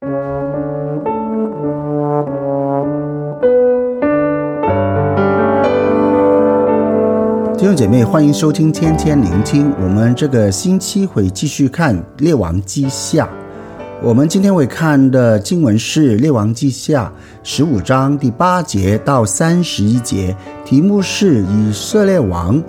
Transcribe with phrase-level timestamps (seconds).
[0.00, 0.06] 弟
[7.64, 9.74] 兄姐妹，欢迎收听天天聆听。
[9.82, 13.24] 我们这个星期会继续看《列王记下》。
[14.00, 17.12] 我们今天会看的经文是《列王记下》
[17.42, 22.62] 十五章第八节到三十一节，题目是以色列王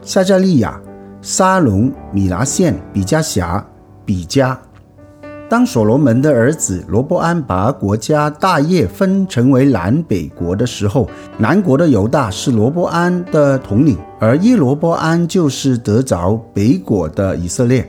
[0.00, 0.80] 撒迦利亚、
[1.20, 3.62] 沙龙、米拿现、比加辖、
[4.06, 4.58] 比加。
[5.50, 17.84] 当所罗门的儿子罗波安把国家大业分成为南北国的时候，南国的犹大是罗波安的统领，而耶罗波安就是得着北国的以色列。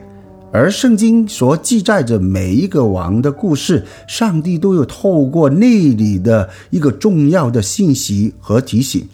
[0.51, 9.07] 而圣经所记载着每一个王的故事，上帝都有透过那里的一个重要的信息和提醒。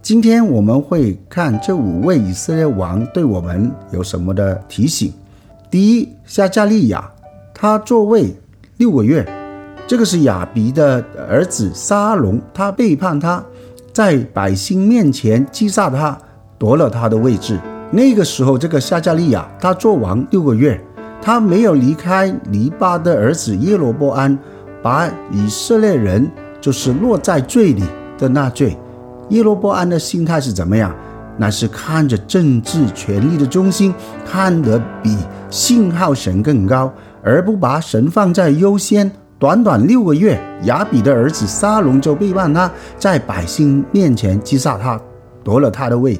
[0.00, 5.12] 今天我们会看这五位以色列王对我们有什么的提醒。
[5.70, 7.06] 第一，夏加利亚。
[7.62, 8.34] 他作位
[8.78, 9.22] 六个月，
[9.86, 13.44] 这个是亚比的儿子沙龙，他背叛他，
[13.92, 16.16] 在百姓面前击杀他，
[16.58, 17.60] 夺了他的位置。
[17.90, 20.82] 那个时候，这个夏加利亚他做王六个月，
[21.20, 24.38] 他没有离开尼巴的儿子耶罗波安，
[24.82, 26.26] 把以色列人
[26.62, 27.84] 就是落在罪里
[28.16, 28.74] 的那罪。
[29.28, 30.96] 耶罗波安的心态是怎么样？
[31.36, 33.94] 那是看着政治权力的中心，
[34.26, 35.14] 看得比
[35.50, 36.90] 信靠神更高。
[37.22, 45.00] 而不把神放在优先，短短六个月，亚比的儿子沙龙就背叛他，在百姓面前击杀他，
[45.44, 46.18] 夺了他的位。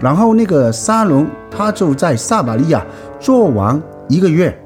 [0.00, 2.86] 然后那个沙龙，他就在撒玛利亚
[3.20, 4.58] 做王一个月，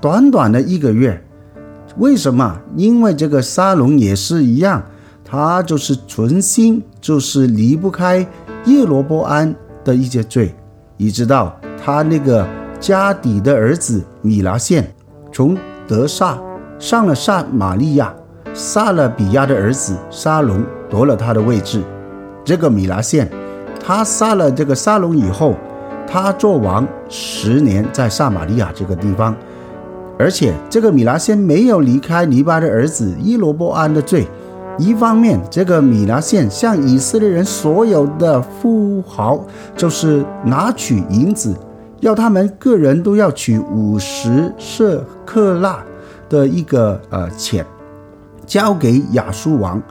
[0.00, 1.22] 短短的一个月。
[1.98, 2.58] 为什么？
[2.76, 4.82] 因为这个沙龙也是一样，
[5.24, 8.26] 他就是存心，就是离不开
[8.64, 10.54] 耶罗波安的一些罪，
[10.96, 12.46] 你知道他那个。
[12.80, 14.88] 加底的儿子米拿现
[15.32, 16.38] 从德萨
[16.78, 18.14] 上了撒玛利亚，
[18.54, 21.82] 杀了比亚的儿子沙龙，夺了他的位置。
[22.44, 23.28] 这个米拿现，
[23.84, 25.54] 他杀了这个沙龙以后，
[26.06, 29.34] 他做王十年，在撒玛利亚这个地方。
[30.18, 34.26] 而且这个米拿现没有离开尼巴的儿子伊罗波安的罪。
[34.78, 39.44] 一方面，这个米拿现向以色列人所有的富豪，
[39.76, 41.54] 就是拿取银子。
[42.00, 45.76] 要他们个人都要取五十舍客勒
[46.28, 47.64] 的一个呃钱，
[48.46, 49.82] 交给亚述王。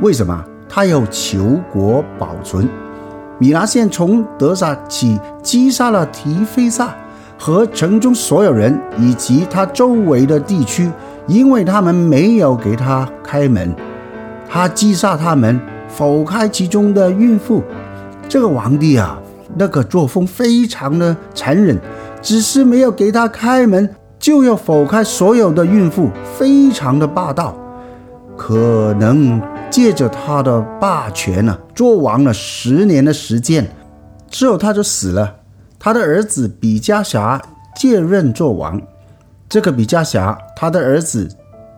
[0.00, 0.44] 为什么？
[0.68, 2.68] 他要求国保存。
[3.38, 6.94] 米拿现从德萨起击杀了提菲萨
[7.38, 10.90] 和城中所有人，以及他周围的地区，
[11.26, 13.74] 因为他们没有给他开门，
[14.48, 15.58] 他击杀他们，
[15.88, 17.62] 否开其中的孕妇。
[18.28, 19.18] 这个皇帝啊！
[19.56, 21.78] 那个作风非常的残忍，
[22.22, 27.56] 只是没有给他开门，就要否开所有的孕妇，非常的霸道。
[28.36, 33.66] 可能借着他的霸权呢、啊，做王了十年的时间，
[34.30, 35.36] 之后他就死了。
[35.78, 37.40] 他的儿子比加辖
[37.76, 38.80] 接任做王。
[39.48, 41.28] 这个比加辖，他的儿子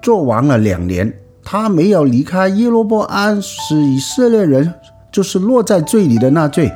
[0.00, 1.12] 做王了两年，
[1.42, 4.74] 他没有离开耶罗波安，使以色列人
[5.10, 6.70] 就是落在罪里的那罪。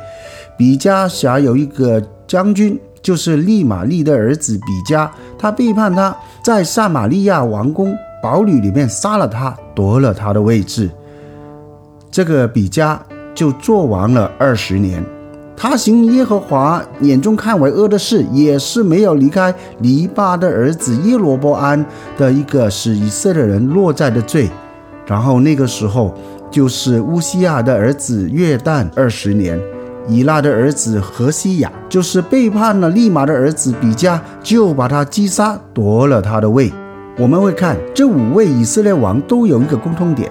[0.56, 10.91] 比加辖有一个将军，就是利玛利的儿子比加，他背叛他，在撒玛利亚王宫堡垒里面杀了他，夺了他的位置。
[12.11, 13.00] 这个比加
[13.34, 15.05] 就做王了二十年，
[15.55, 21.84] 他行耶和华眼中看为恶的事，也是没有离开尼八的儿子耶罗波安
[22.16, 24.49] 的一个使以色列人落在的罪。
[25.06, 26.15] 然后那个时候
[26.50, 29.61] 就是乌西亚的儿子约旦二十年。
[30.09, 36.72] 以拉的儿子何西亚就是背叛了利玛的儿子比加，就把他击杀，夺了他的位。
[37.19, 40.31] 我们会看这五位以色列王都有一个共通点，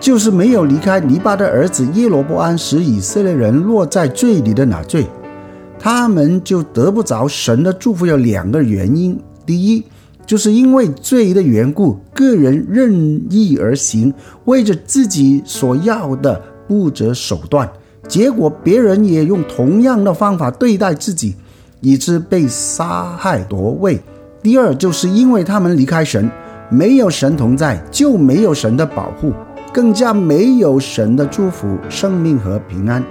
[0.00, 5.06] 就是没有离开尼巴的儿子耶罗波安，使以色列人落在罪里的那罪，
[5.78, 8.06] 他们就得不着神的祝福。
[8.06, 9.84] 有两个原因：第一，
[10.24, 14.12] 就是因为罪的缘故，个人任意而行，
[14.46, 17.70] 为着自己所要的不择手段。
[18.08, 21.34] 结果别人也用同样的方法对待自己，
[21.80, 24.00] 以致被杀害夺位。
[24.42, 26.30] 第二，就是因为他们离开神，
[26.70, 29.32] 没有神同在，就没有神的保护，
[29.72, 33.02] 更加没有神的祝福、生命和平安。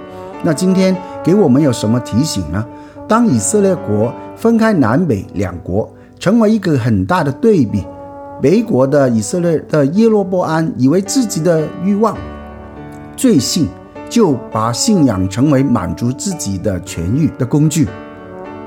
[0.42, 2.64] 那今天给我们有什么提醒呢？
[3.06, 5.88] 当以色列国分开南北两国，
[6.18, 7.84] 成为一个很大的对比，
[8.40, 12.16] 北国的以色列的耶罗波安以为自己的欲望、
[13.16, 13.68] 罪性。
[14.08, 17.88] 就把信仰成为满足自己的痊愈的工具，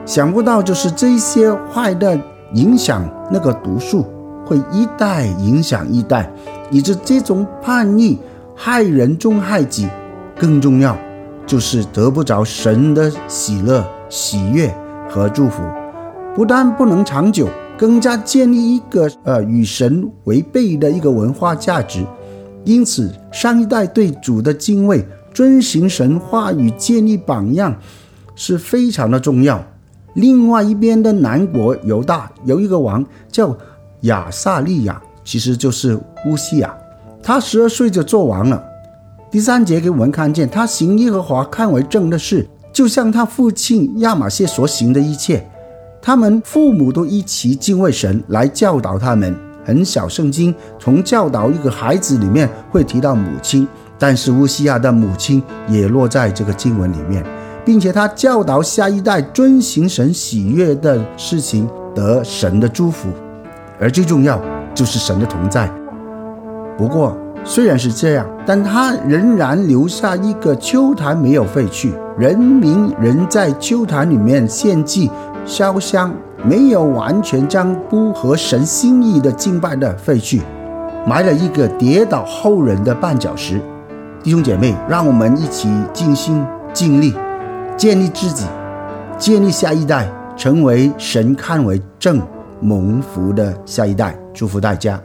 [0.06, 2.20] 想不到就是这些坏的
[2.54, 4.06] 影响那个毒素
[4.46, 6.32] 会一代影响一代，
[6.70, 8.20] 以致这种叛逆
[8.56, 9.88] 害人终害己。
[10.38, 10.98] 更重要，
[11.46, 14.74] 就是得不着神的喜乐、喜悦
[15.10, 15.62] 和祝福，
[16.34, 17.48] 不但不能长久，
[17.78, 22.06] 更加建立一个呃与神违背的一个文化价值。
[22.64, 27.76] 因此，上一代对主的敬畏、遵行神话语、建立榜样，
[28.36, 29.64] 是非常的重要。
[30.16, 33.56] 另外一边的南国犹大有一个王叫
[34.02, 36.76] 亚撒利雅，其实就是乌西雅，
[37.22, 38.64] 他十二岁就做王了。
[39.32, 45.48] 第三节给我们看见，他行耶和华看为正的事，就像他父亲亚玛谢所行的一切。
[46.02, 49.36] 他们父母都一起敬畏神，来教导他们。
[49.66, 53.68] 很小圣经从教导一个孩子里面会提到母亲，
[54.00, 57.24] 但是乌西亚的母亲也落在这个经文里面，
[57.66, 63.10] 并且他教导下一代遵行神喜悦的事情，得神的祝福。
[63.80, 64.42] 而最重要
[64.74, 65.70] 就是神的同在。
[66.78, 75.12] 不过，虽然是这样，但他仍然留下一个丘坛没有废去，人民仍在丘坛里面献祭
[75.46, 76.14] 烧香，
[76.46, 80.42] 没有完全将不合神心意的敬拜的废去，
[81.06, 83.62] 埋了一个跌倒后人的绊脚石。
[84.22, 87.16] 弟兄姐妹，让我们一起尽心尽力，
[87.78, 88.46] 建立自己，
[89.18, 92.22] 建立下一代，成为神看为正
[92.60, 94.14] 蒙福的下一代。
[94.34, 95.02] 祝福大家。